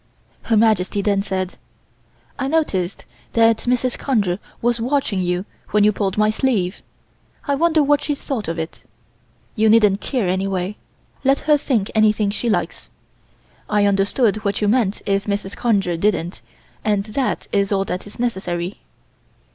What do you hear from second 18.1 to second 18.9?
necessary."